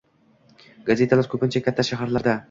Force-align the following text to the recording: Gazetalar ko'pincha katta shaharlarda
Gazetalar 0.87 1.29
ko'pincha 1.33 1.61
katta 1.69 1.85
shaharlarda 1.91 2.35